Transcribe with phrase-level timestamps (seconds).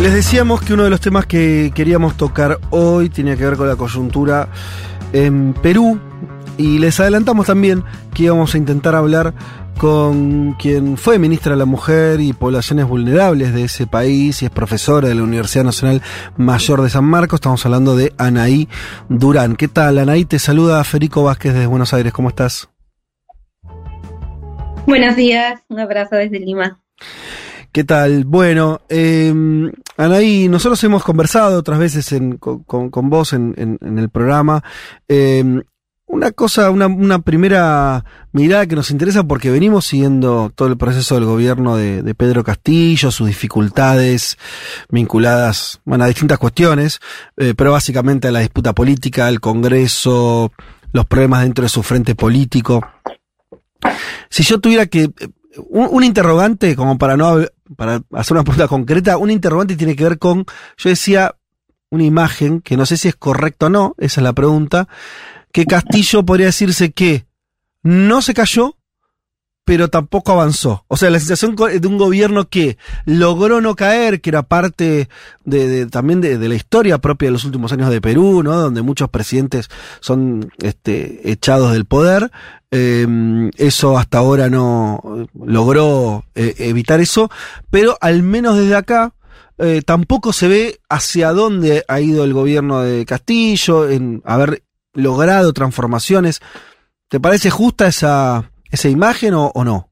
[0.00, 3.68] Les decíamos que uno de los temas que queríamos tocar hoy tenía que ver con
[3.68, 4.48] la coyuntura
[5.12, 6.00] en Perú
[6.56, 9.34] y les adelantamos también que íbamos a intentar hablar
[9.76, 14.50] con quien fue ministra de la Mujer y Poblaciones Vulnerables de ese país y es
[14.50, 16.00] profesora de la Universidad Nacional
[16.38, 17.36] Mayor de San Marcos.
[17.36, 18.70] Estamos hablando de Anaí
[19.10, 19.54] Durán.
[19.54, 20.24] ¿Qué tal, Anaí?
[20.24, 22.14] Te saluda Federico Vázquez desde Buenos Aires.
[22.14, 22.70] ¿Cómo estás?
[24.86, 26.80] Buenos días, un abrazo desde Lima.
[27.72, 28.24] ¿Qué tal?
[28.24, 29.32] Bueno, eh,
[29.96, 34.64] Anaí, nosotros hemos conversado otras veces en- con, con- vos en, en- el programa.
[35.08, 35.62] Eh,
[36.06, 41.14] una cosa, una, una primera mirada que nos interesa porque venimos siguiendo todo el proceso
[41.14, 44.36] del gobierno de, de Pedro Castillo, sus dificultades
[44.88, 46.98] vinculadas bueno, a distintas cuestiones,
[47.36, 50.50] eh, pero básicamente a la disputa política, al Congreso,
[50.92, 52.84] los problemas dentro de su frente político.
[54.28, 55.12] Si yo tuviera que eh,
[55.68, 57.38] un, un interrogante, como para no
[57.76, 60.44] para hacer una pregunta concreta, un interrogante tiene que ver con,
[60.76, 61.36] yo decía,
[61.90, 64.88] una imagen, que no sé si es correcto o no, esa es la pregunta,
[65.52, 67.26] que Castillo podría decirse que
[67.82, 68.76] no se cayó,
[69.64, 70.84] pero tampoco avanzó.
[70.88, 75.08] O sea, la sensación de un gobierno que logró no caer, que era parte
[75.44, 78.56] de, de- también de, la historia propia de los últimos años de Perú, ¿no?
[78.56, 79.68] Donde muchos presidentes
[80.00, 82.30] son este, echados del poder.
[82.72, 83.06] Eh,
[83.56, 87.30] eso hasta ahora no eh, logró eh, evitar eso,
[87.70, 89.14] pero al menos desde acá
[89.58, 94.62] eh, tampoco se ve hacia dónde ha ido el gobierno de Castillo en haber
[94.94, 96.40] logrado transformaciones.
[97.08, 99.90] ¿Te parece justa esa, esa imagen o, o no?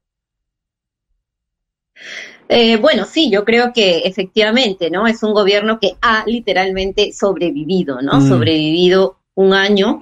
[2.51, 5.05] Eh, bueno, sí, yo creo que efectivamente, ¿no?
[5.05, 8.19] Es un gobierno que ha literalmente sobrevivido, ¿no?
[8.19, 8.27] Mm.
[8.27, 10.01] Sobrevivido un año.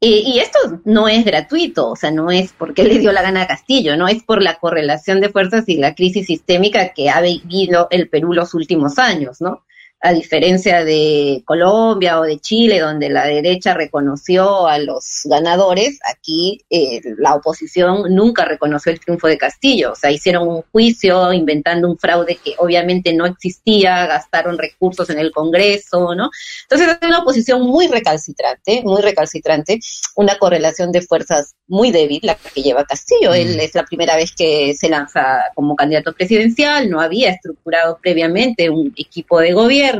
[0.00, 3.42] Eh, y esto no es gratuito, o sea, no es porque le dio la gana
[3.42, 7.20] a Castillo, no es por la correlación de fuerzas y la crisis sistémica que ha
[7.20, 9.64] vivido el Perú los últimos años, ¿no?
[10.04, 16.60] A diferencia de Colombia o de Chile, donde la derecha reconoció a los ganadores, aquí
[16.70, 19.92] eh, la oposición nunca reconoció el triunfo de Castillo.
[19.92, 25.20] O sea, hicieron un juicio inventando un fraude que obviamente no existía, gastaron recursos en
[25.20, 26.30] el Congreso, ¿no?
[26.64, 29.78] Entonces es una oposición muy recalcitrante, muy recalcitrante,
[30.16, 33.34] una correlación de fuerzas muy débil, la que lleva Castillo.
[33.34, 38.68] Él es la primera vez que se lanza como candidato presidencial, no había estructurado previamente
[38.68, 39.91] un equipo de gobierno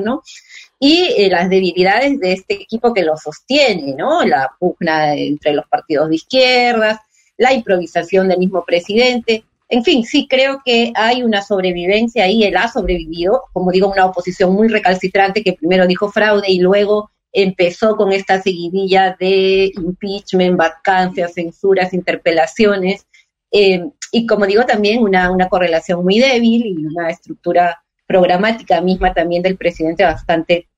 [0.78, 4.24] y eh, las debilidades de este equipo que lo sostiene, ¿no?
[4.24, 6.98] La pugna entre los partidos de izquierdas,
[7.36, 9.44] la improvisación del mismo presidente.
[9.68, 14.06] En fin, sí creo que hay una sobrevivencia ahí, él ha sobrevivido, como digo, una
[14.06, 20.56] oposición muy recalcitrante que primero dijo fraude y luego empezó con esta seguidilla de impeachment,
[20.56, 23.06] vacancias, censuras, interpelaciones,
[23.50, 29.12] eh, y como digo, también una, una correlación muy débil y una estructura programática misma
[29.14, 30.68] también del presidente bastante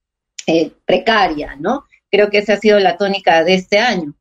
[0.46, 1.84] eh, precaria, ¿no?
[2.10, 4.14] Creo que esa ha sido la tónica de este año.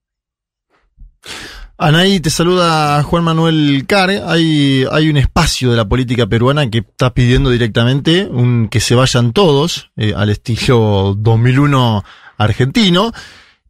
[1.78, 4.22] Anaí, te saluda Juan Manuel Care.
[4.25, 8.96] Hay, hay un espacio de la política peruana que está pidiendo directamente un, que se
[8.96, 12.03] vayan todos, eh, al estilo 2001
[12.38, 13.12] argentino.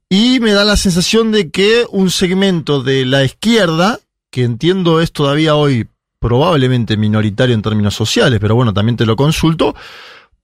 [0.10, 4.00] Y me da la sensación de que un segmento de la izquierda,
[4.30, 5.88] que entiendo es todavía hoy
[6.24, 9.76] probablemente minoritario en términos sociales, pero bueno, también te lo consulto,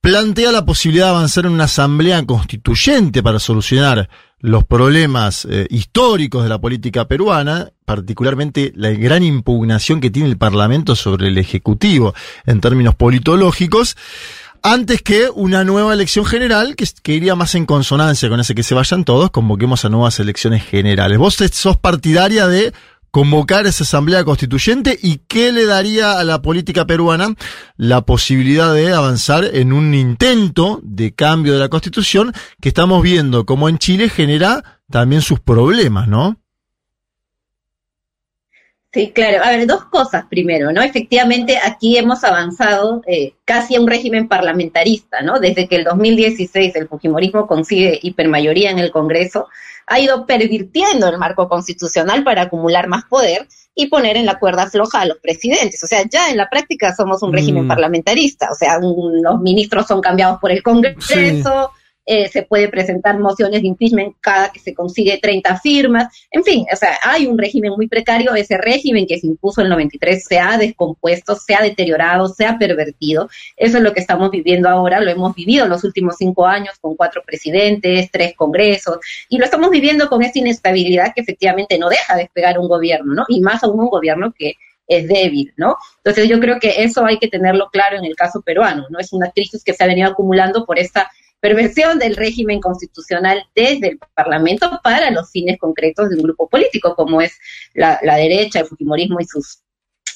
[0.01, 4.09] plantea la posibilidad de avanzar en una asamblea constituyente para solucionar
[4.41, 10.37] los problemas eh, históricos de la política peruana, particularmente la gran impugnación que tiene el
[10.37, 12.13] Parlamento sobre el Ejecutivo
[12.45, 13.95] en términos politológicos,
[14.61, 18.63] antes que una nueva elección general que, que iría más en consonancia con ese que
[18.63, 21.17] se vayan todos, convoquemos a nuevas elecciones generales.
[21.17, 22.73] ¿Vos sos partidaria de
[23.11, 27.35] convocar esa asamblea constituyente y qué le daría a la política peruana
[27.77, 33.45] la posibilidad de avanzar en un intento de cambio de la constitución que estamos viendo
[33.45, 36.37] como en Chile genera también sus problemas, ¿no?
[38.91, 39.43] Sí, claro.
[39.43, 40.81] A ver, dos cosas primero, ¿no?
[40.81, 45.39] Efectivamente, aquí hemos avanzado eh, casi a un régimen parlamentarista, ¿no?
[45.39, 49.47] Desde que el 2016 el Fujimorismo consigue hipermayoría en el Congreso,
[49.89, 54.69] ha ido pervirtiendo el marco constitucional para acumular más poder y poner en la cuerda
[54.69, 55.83] floja a los presidentes.
[55.83, 57.67] O sea, ya en la práctica somos un régimen Mm.
[57.69, 58.49] parlamentarista.
[58.51, 61.71] O sea, un- los ministros son cambiados por el Congreso.
[62.11, 66.07] Eh, se puede presentar mociones de impeachment cada que se consigue 30 firmas.
[66.31, 68.33] En fin, o sea, hay un régimen muy precario.
[68.33, 72.47] Ese régimen que se impuso en el 93 se ha descompuesto, se ha deteriorado, se
[72.47, 73.29] ha pervertido.
[73.55, 74.99] Eso es lo que estamos viviendo ahora.
[75.01, 78.97] Lo hemos vivido los últimos cinco años con cuatro presidentes, tres congresos,
[79.29, 83.25] y lo estamos viviendo con esta inestabilidad que efectivamente no deja despegar un gobierno, ¿no?
[83.27, 84.55] Y más aún un gobierno que
[84.87, 85.77] es débil, ¿no?
[85.97, 88.97] Entonces yo creo que eso hay que tenerlo claro en el caso peruano, ¿no?
[88.97, 93.89] Es una crisis que se ha venido acumulando por esta perversión del régimen constitucional desde
[93.89, 97.37] el Parlamento para los fines concretos de un grupo político, como es
[97.73, 99.59] la, derecha, el Fujimorismo y sus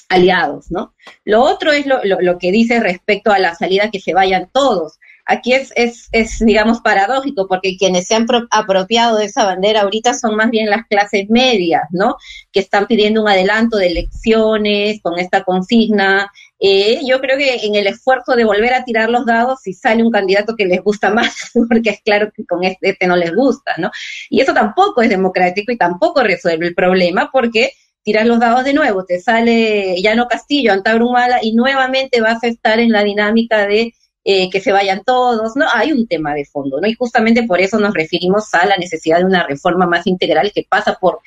[0.09, 0.93] aliados, ¿no?
[1.25, 4.99] Lo otro es lo que dice respecto a la salida que se vayan todos.
[5.25, 9.81] Aquí es, es, es, digamos, paradójico, porque quienes se han pro- apropiado de esa bandera
[9.81, 12.17] ahorita son más bien las clases medias, ¿no?
[12.51, 16.29] Que están pidiendo un adelanto de elecciones con esta consigna.
[16.59, 20.03] Eh, yo creo que en el esfuerzo de volver a tirar los dados, si sale
[20.03, 21.33] un candidato que les gusta más,
[21.69, 23.91] porque es claro que con este, este no les gusta, ¿no?
[24.29, 27.71] Y eso tampoco es democrático y tampoco resuelve el problema, porque
[28.03, 32.79] tiras los dados de nuevo, te sale Llano Castillo, Antabrumala, y nuevamente vas a estar
[32.79, 33.93] en la dinámica de
[34.25, 35.65] eh, que se vayan todos, ¿no?
[35.73, 36.87] Hay un tema de fondo, ¿no?
[36.87, 40.65] Y justamente por eso nos referimos a la necesidad de una reforma más integral que
[40.67, 41.19] pasa por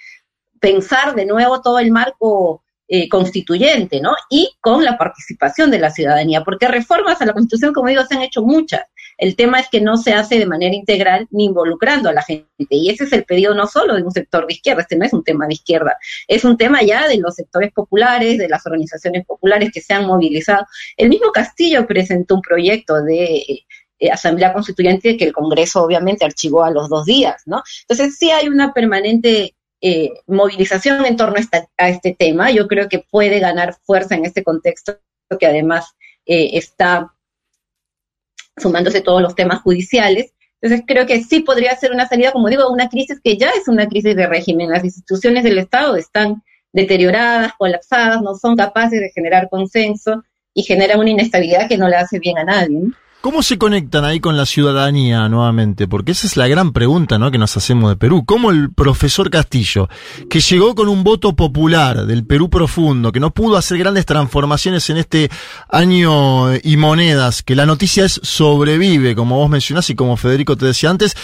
[0.61, 4.15] pensar de nuevo todo el marco eh, constituyente, ¿no?
[4.31, 8.15] Y con la participación de la ciudadanía, porque reformas a la Constitución, como digo, se
[8.15, 8.83] han hecho muchas.
[9.19, 12.47] El tema es que no se hace de manera integral ni involucrando a la gente.
[12.71, 15.13] Y ese es el pedido no solo de un sector de izquierda, este no es
[15.13, 15.97] un tema de izquierda,
[16.29, 20.07] es un tema ya de los sectores populares, de las organizaciones populares que se han
[20.07, 20.67] movilizado.
[20.97, 23.65] El mismo Castillo presentó un proyecto de
[23.99, 27.63] eh, asamblea constituyente que el Congreso obviamente archivó a los dos días, ¿no?
[27.89, 32.51] Entonces sí hay una permanente eh, movilización en torno a, esta, a, este tema.
[32.51, 34.99] Yo creo que puede ganar fuerza en este contexto
[35.39, 35.95] que además
[36.27, 37.13] eh, está
[38.57, 40.33] sumándose todos los temas judiciales.
[40.61, 43.69] Entonces creo que sí podría ser una salida, como digo, una crisis que ya es
[43.69, 44.71] una crisis de régimen.
[44.71, 46.43] Las instituciones del Estado están
[46.73, 50.23] deterioradas, colapsadas, no son capaces de generar consenso
[50.55, 52.81] y generan una inestabilidad que no le hace bien a nadie.
[53.27, 55.89] ¿Cómo se conectan ahí con la ciudadanía nuevamente?
[55.89, 57.33] Porque esa es la gran pregunta ¿no?
[57.33, 58.25] que nos hacemos de Perú.
[58.25, 59.89] ¿Cómo el profesor Castillo,
[60.31, 64.89] que llegó con un voto popular del Perú profundo, que no pudo hacer grandes transformaciones
[64.91, 65.29] en este
[65.69, 70.67] año y monedas, que la noticia es sobrevive, como vos mencionás y como Federico te
[70.67, 71.17] decía antes,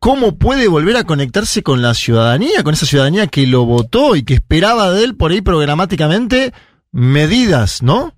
[0.00, 4.24] ¿cómo puede volver a conectarse con la ciudadanía, con esa ciudadanía que lo votó y
[4.24, 6.52] que esperaba de él por ahí programáticamente
[6.90, 8.12] medidas, ¿no?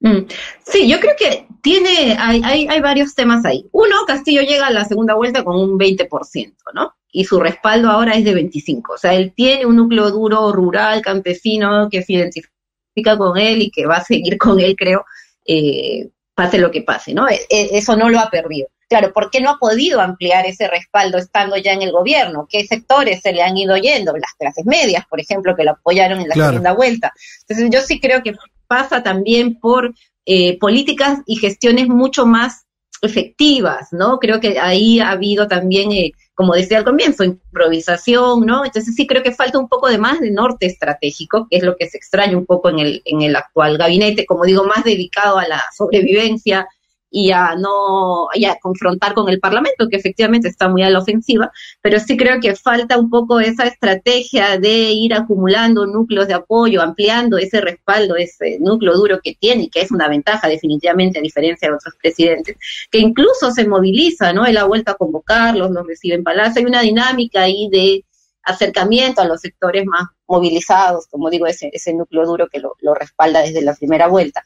[0.00, 0.26] Mm.
[0.64, 3.66] Sí, yo creo que tiene, hay, hay, hay, varios temas ahí.
[3.72, 6.94] Uno, Castillo llega a la segunda vuelta con un 20%, ¿no?
[7.10, 8.82] Y su respaldo ahora es de 25%.
[8.94, 13.70] O sea, él tiene un núcleo duro, rural, campesino, que se identifica con él y
[13.70, 15.04] que va a seguir con él, creo,
[15.46, 17.28] eh, pase lo que pase, ¿no?
[17.28, 18.68] E, eso no lo ha perdido.
[18.88, 22.46] Claro, ¿por qué no ha podido ampliar ese respaldo estando ya en el gobierno?
[22.48, 24.16] ¿Qué sectores se le han ido yendo?
[24.16, 26.52] Las clases medias, por ejemplo, que lo apoyaron en la claro.
[26.52, 27.12] segunda vuelta.
[27.40, 28.34] Entonces, yo sí creo que
[28.68, 29.94] pasa también por
[30.26, 32.66] eh, políticas y gestiones mucho más
[33.00, 34.18] efectivas, ¿no?
[34.18, 38.64] Creo que ahí ha habido también, eh, como decía al comienzo, improvisación, ¿no?
[38.64, 41.76] Entonces sí creo que falta un poco de más de norte estratégico, que es lo
[41.76, 45.38] que se extraña un poco en el, en el actual gabinete, como digo, más dedicado
[45.38, 46.68] a la sobrevivencia
[47.10, 50.98] y a no y a confrontar con el Parlamento, que efectivamente está muy a la
[51.00, 51.50] ofensiva,
[51.80, 56.82] pero sí creo que falta un poco esa estrategia de ir acumulando núcleos de apoyo,
[56.82, 61.68] ampliando ese respaldo, ese núcleo duro que tiene que es una ventaja definitivamente a diferencia
[61.68, 62.56] de otros presidentes,
[62.90, 64.46] que incluso se moviliza, ¿no?
[64.46, 68.04] Él ha vuelto a convocarlos, los recibe en Palacio, hay una dinámica ahí de
[68.42, 73.42] acercamiento a los sectores más movilizados, como digo, ese, ese núcleo duro que lo respalda
[73.42, 74.42] desde la primera vuelta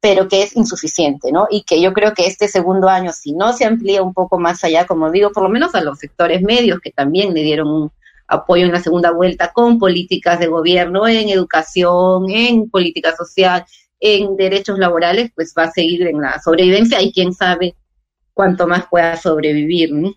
[0.00, 1.46] pero que es insuficiente, ¿no?
[1.50, 4.62] Y que yo creo que este segundo año, si no se amplía un poco más
[4.62, 7.92] allá, como digo, por lo menos a los sectores medios que también le dieron un
[8.28, 13.64] apoyo en la segunda vuelta con políticas de gobierno en educación, en política social,
[14.00, 17.74] en derechos laborales, pues va a seguir en la sobrevivencia y quién sabe
[18.34, 20.12] cuánto más pueda sobrevivir, ¿no?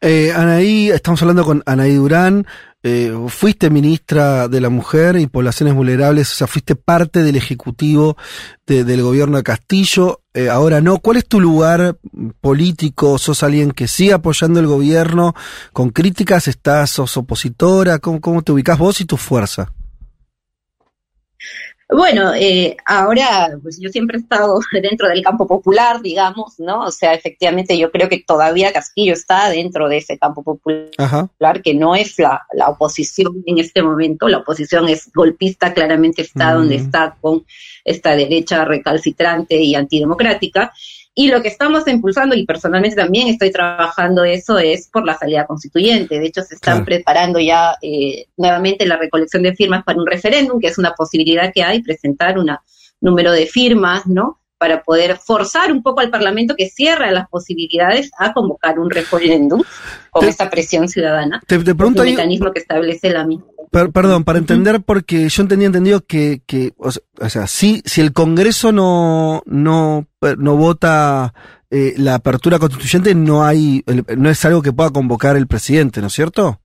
[0.00, 2.46] Eh, Anaí, estamos hablando con Anaí Durán,
[2.86, 8.16] eh, fuiste ministra de la Mujer y Poblaciones Vulnerables, o sea, fuiste parte del Ejecutivo
[8.66, 10.98] de- del gobierno de Castillo, eh, ahora no.
[10.98, 11.96] ¿Cuál es tu lugar
[12.40, 13.18] político?
[13.18, 15.34] ¿Sos alguien que sigue apoyando el gobierno
[15.72, 16.46] con críticas?
[16.46, 17.98] ¿Estás, sos opositora?
[17.98, 19.72] ¿Cómo, cómo te ubicás vos y tu fuerza?
[21.88, 26.80] Bueno, eh, ahora pues yo siempre he estado dentro del campo popular, digamos, ¿no?
[26.84, 31.28] O sea, efectivamente yo creo que todavía Castillo está dentro de ese campo popular, Ajá.
[31.62, 36.54] que no es la, la oposición en este momento, la oposición es golpista, claramente está
[36.54, 36.58] Mm.
[36.58, 37.44] donde está con
[37.84, 40.72] esta derecha recalcitrante y antidemocrática.
[41.16, 45.46] Y lo que estamos impulsando, y personalmente también estoy trabajando eso, es por la salida
[45.46, 46.18] constituyente.
[46.18, 46.84] De hecho, se están Claro.
[46.86, 51.52] preparando ya eh, nuevamente la recolección de firmas para un referéndum, que es una posibilidad
[51.54, 52.50] que hay, presentar un
[53.00, 54.40] número de firmas, ¿no?
[54.58, 59.62] Para poder forzar un poco al Parlamento que cierra las posibilidades a convocar un referéndum
[60.10, 61.40] con Te- esta presión ciudadana.
[61.46, 63.46] Te, te Es un mecanismo que establece la misma.
[63.74, 67.82] Per- perdón, para entender, porque yo entendía entendido que, que o se- o sea, si,
[67.84, 70.06] si el Congreso no, no,
[70.38, 71.34] no vota
[71.70, 73.82] eh, la apertura constituyente, no hay,
[74.16, 76.60] no es algo que pueda convocar el presidente, ¿no es cierto?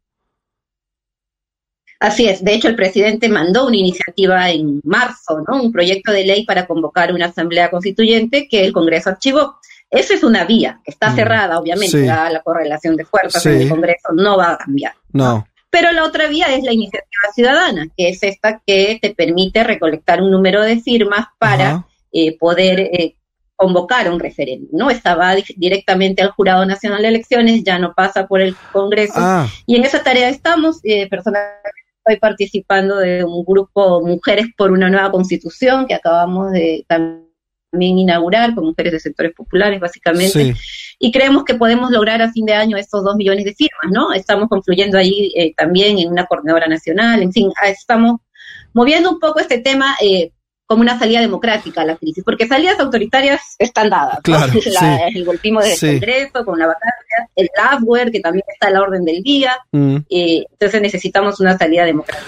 [1.99, 5.61] Así es, de hecho el presidente mandó una iniciativa en marzo, ¿no?
[5.63, 9.57] Un proyecto de ley para convocar una asamblea constituyente que el Congreso archivó.
[9.89, 12.05] Esa es una vía, que está Mm, cerrada, obviamente, sí.
[12.05, 13.49] la correlación de fuerzas Sí.
[13.49, 14.93] en el Congreso, no va a cambiar.
[15.11, 15.47] No.
[15.71, 20.21] Pero la otra vía es la iniciativa ciudadana, que es esta que te permite recolectar
[20.21, 23.15] un número de firmas para eh, poder eh,
[23.55, 24.89] convocar un referéndum, ¿no?
[24.89, 29.13] Esta va di- directamente al Jurado Nacional de Elecciones, ya no pasa por el Congreso.
[29.17, 34.71] Ah, Y en esa tarea estamos, eh, personalmente estoy participando de un grupo Mujeres por
[34.71, 37.27] una Nueva Constitución que acabamos de también
[37.99, 40.53] inaugurar con mujeres de sectores populares, básicamente.
[40.55, 40.88] sí.
[40.99, 44.11] Y creemos que podemos lograr a fin de año estos dos millones de firmas, ¿no?
[44.13, 48.19] Estamos concluyendo ahí eh, también en una coordinadora nacional, en fin, ah, estamos
[48.73, 50.31] moviendo un poco este tema eh,
[50.65, 54.17] como una salida democrática a la crisis, porque salidas autoritarias están dadas.
[54.17, 54.21] ¿no?
[54.23, 54.79] Claro, La-
[55.09, 55.17] sí.
[55.17, 55.87] El golpismo del Sí.
[55.93, 59.95] Congreso, con la vacancia, el labware, que también está a la orden del día, Mm.
[60.09, 62.27] eh, entonces necesitamos una salida democrática.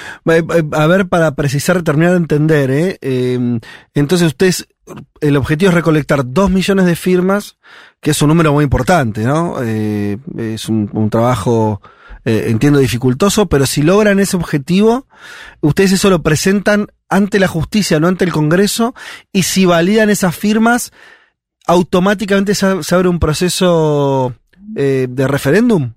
[0.74, 2.98] A ver, para precisar, terminar de entender, ¿eh?
[3.02, 3.60] Eh,
[3.94, 4.68] entonces ustedes,
[5.20, 7.58] el objetivo es recolectar dos millones de firmas,
[8.00, 9.58] que es un número muy importante, ¿no?
[9.64, 11.82] Eh, es un, trabajo,
[12.26, 15.08] eh, entiendo, dificultoso, pero si logran ese objetivo,
[15.62, 18.96] ustedes eso lo presentan ante la justicia, no ante el Congreso,
[19.32, 20.92] y si validan esas firmas,
[21.68, 24.34] automáticamente se, se abre un proceso
[24.76, 25.94] eh, de referéndum.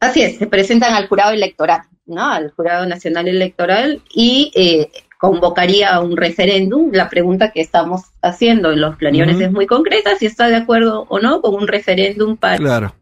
[0.00, 2.24] Así es, se presentan al jurado electoral, ¿no?
[2.30, 6.90] Al jurado nacional electoral y eh, convocaría a un referéndum.
[6.92, 11.06] La pregunta que estamos haciendo en los planeadores es muy concreta, si está de acuerdo
[11.08, 12.94] o no con un referéndum para Claro.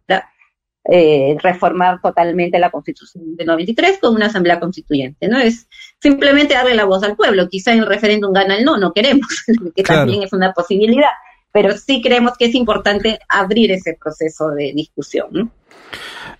[0.88, 5.38] eh, reformar totalmente la Constitución de 93 con una asamblea constituyente, ¿no?
[5.38, 5.68] Es
[6.00, 7.49] simplemente darle la voz al pueblo.
[7.49, 9.26] Quizá en el referéndum gana el no, no queremos,
[9.76, 10.02] que Claro.
[10.02, 11.11] también es una posibilidad,
[11.52, 15.50] pero sí creemos que es importante abrir ese proceso de discusión, ¿no?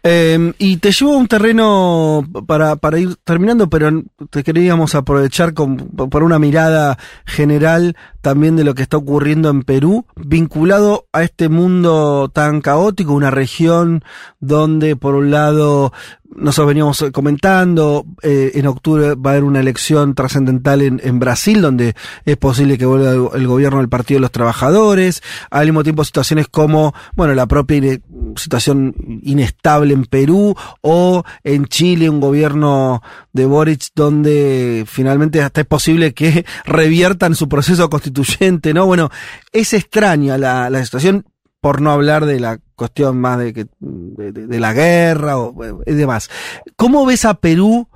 [0.09, 5.53] Eh, y te llevo a un terreno para, para ir terminando, pero te queríamos aprovechar
[5.53, 11.25] con, por una mirada general también de lo que está ocurriendo en Perú, vinculado a
[11.25, 14.05] este mundo tan caótico, una región
[14.39, 15.93] donde por un lado
[16.35, 21.63] nosotros veníamos comentando, eh, en octubre va a haber una elección trascendental en, en Brasil,
[21.63, 26.05] donde es posible que vuelva el, gobierno del Partido de los Trabajadores, al mismo tiempo
[26.05, 27.99] situaciones como, bueno, la propia
[28.37, 35.67] situación inestable en Perú, o en Chile un gobierno de Boric donde finalmente hasta es
[35.67, 38.87] posible que reviertan su proceso constituyente, ¿no?
[38.87, 39.11] Bueno,
[39.53, 41.27] es extraña la, situación,
[41.61, 45.55] por no hablar de la cuestión más de, que, de, la guerra o
[45.87, 46.31] y demás.
[46.77, 47.89] ¿Cómo ves a Perú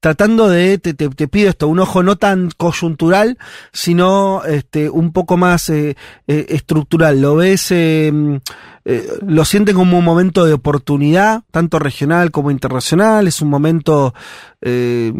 [0.00, 3.36] tratando de, te, te- te pido esto, un ojo no tan coyuntural,
[3.72, 7.20] sino este, un poco más eh, eh, estructural?
[7.20, 8.12] ¿Lo ves, eh,
[8.84, 13.26] eh, lo sienten como un momento de oportunidad, tanto regional como internacional?
[13.26, 14.14] ¿Es un momento
[14.60, 15.12] eh,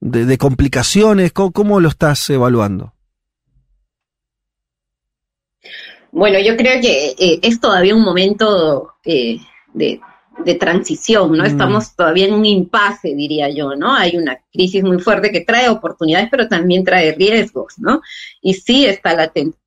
[0.00, 1.32] de, de complicaciones?
[1.32, 2.92] ¿Cómo, cómo lo estás evaluando?
[6.12, 9.38] Bueno, yo creo que eh, es todavía un momento de,
[10.44, 11.44] de transición, ¿no?
[11.44, 11.46] Mm.
[11.46, 13.94] Estamos todavía en un impasse, diría yo, ¿no?
[13.94, 18.00] Hay una crisis muy fuerte que trae oportunidades, pero también trae riesgos, ¿no?
[18.40, 19.58] Y sí está latente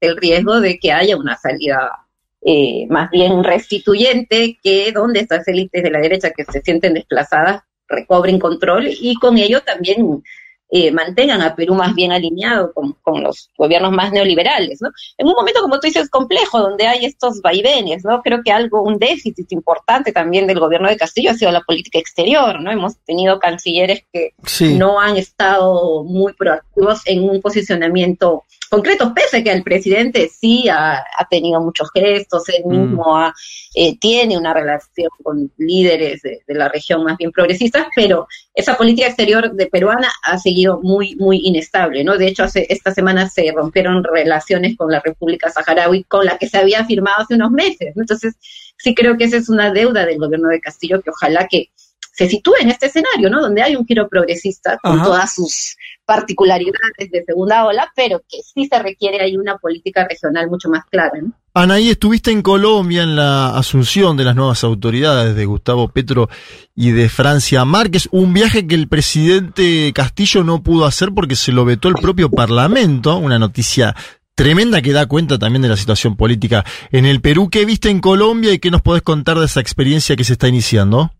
[0.00, 2.06] el riesgo de que haya una salida
[2.42, 7.62] eh, más bien restituyente, que donde estas élites de la derecha que se sienten desplazadas
[7.88, 10.22] recobren control y con ello también
[10.70, 14.90] eh, mantengan a Perú más bien alineado con, con, los gobiernos más neoliberales, ¿no?
[15.18, 18.22] En un momento, como tú dices, complejo, donde hay estos vaivenes, ¿no?
[18.22, 21.98] Creo que algo, un déficit importante también del gobierno de Castillo ha sido la política
[21.98, 22.70] exterior, ¿no?
[22.70, 24.74] Hemos tenido cancilleres que sí.
[24.74, 30.68] no han estado muy proactivos en un posicionamiento concreto, pese a que el presidente sí
[30.68, 33.16] ha, ha tenido muchos gestos, él mismo mm.
[33.16, 33.34] ha,
[33.74, 38.76] eh, tiene una relación con líderes de, de la región más bien progresistas, pero esa
[38.76, 42.16] política exterior de peruana ha seguido muy, muy inestable, ¿no?
[42.16, 46.48] De hecho, hace, esta semana se rompieron relaciones con la República Saharaui, con la que
[46.48, 47.94] se había firmado hace unos meses.
[47.96, 48.34] Entonces,
[48.76, 51.70] sí creo que esa es una deuda del gobierno de Castillo que ojalá que
[52.14, 53.40] se sitúe en este escenario, ¿no?
[53.40, 55.04] Donde hay un giro progresista con Ajá.
[55.04, 60.48] todas sus particularidades de segunda ola, pero que sí se requiere ahí una política regional
[60.48, 61.32] mucho más clara, ¿no?
[61.54, 66.28] Anaí, estuviste en Colombia en la asunción de las nuevas autoridades de Gustavo Petro
[66.74, 71.52] y de Francia Márquez, un viaje que el presidente Castillo no pudo hacer porque se
[71.52, 73.94] lo vetó el propio Parlamento, una noticia
[74.36, 77.48] tremenda que da cuenta también de la situación política en el Perú.
[77.50, 80.48] ¿Qué viste en Colombia y qué nos podés contar de esa experiencia que se está
[80.48, 81.12] iniciando?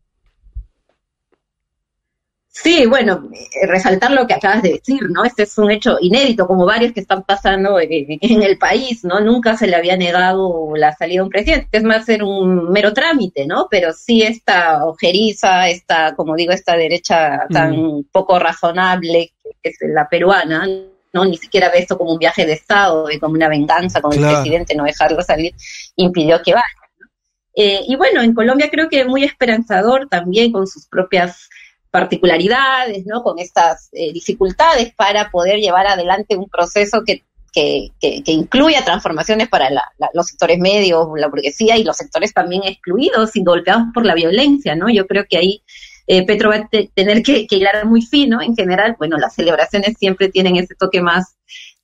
[2.56, 5.24] Sí, bueno, eh, resaltar lo que acabas de decir, ¿no?
[5.24, 9.20] Este es un hecho inédito, como varios que están pasando en el país, ¿no?
[9.20, 12.92] Nunca se le había negado la salida de un presidente, es más ser un mero
[12.92, 13.66] trámite, ¿no?
[13.68, 18.04] Pero sí esta ojeriza, esta, como digo, esta derecha tan mm.
[18.12, 20.64] poco razonable que es la peruana,
[21.12, 21.24] ¿no?
[21.24, 24.28] Ni siquiera ve esto como un viaje de Estado y como una venganza con claro.
[24.28, 25.54] el presidente, no dejarlo salir,
[25.96, 26.64] impidió que vaya.
[27.00, 27.08] ¿no?
[27.56, 31.48] Eh, y bueno, en Colombia creo que muy esperanzador también con sus propias
[31.94, 33.22] particularidades, ¿no?
[33.22, 37.22] Con estas eh, dificultades para poder llevar adelante un proceso que,
[37.52, 41.96] que, que, que incluya transformaciones para la, la, los sectores medios, la burguesía y los
[41.96, 44.90] sectores también excluidos y golpeados por la violencia, ¿no?
[44.90, 45.62] Yo creo que ahí
[46.08, 48.96] eh, Petro va a te, tener que, que hilar muy fino en general.
[48.98, 51.36] Bueno, las celebraciones siempre tienen ese toque más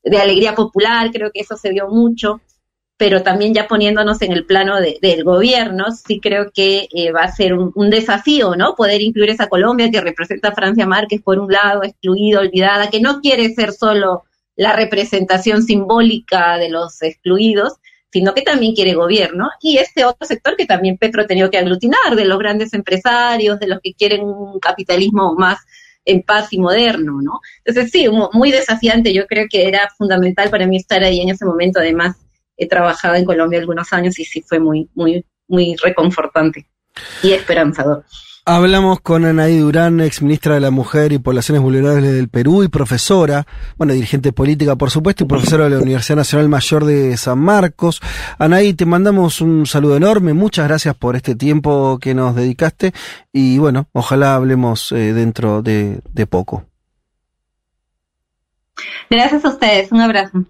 [0.02, 2.40] de alegría popular, creo que eso se vio mucho
[3.00, 7.22] pero también ya poniéndonos en el plano de, del gobierno, sí creo que eh, va
[7.22, 8.74] a ser un, desafío, ¿no?
[8.74, 13.00] Poder incluir esa Colombia que representa a Francia Márquez por un lado, excluida, olvidada, que
[13.00, 17.76] no quiere ser solo la representación simbólica de los excluidos,
[18.12, 21.56] sino que también quiere gobierno, y este otro sector que también Petro ha tenido que
[21.56, 25.56] aglutinar, de los grandes empresarios, de los que quieren un capitalismo más
[26.04, 27.40] en paz y moderno, ¿no?
[27.64, 31.46] Entonces sí, muy desafiante, yo creo que era fundamental para mí estar ahí en ese
[31.46, 32.16] momento, además
[32.60, 36.66] he trabajado en Colombia algunos años y sí fue muy, muy, muy reconfortante
[37.22, 38.04] y esperanzador.
[38.44, 42.68] Hablamos con Anaí Durán, ex ministra de la Mujer y Poblaciones Vulnerables del Perú y
[42.68, 47.38] profesora, bueno, dirigente política por supuesto, y profesora de la Universidad Nacional Mayor de San
[47.38, 48.00] Marcos.
[48.38, 52.92] Anaí, te mandamos un saludo enorme, muchas gracias por este tiempo que nos dedicaste
[53.32, 56.64] y bueno, ojalá hablemos eh, dentro de, de poco.
[59.08, 60.44] Gracias a ustedes, un abrazo.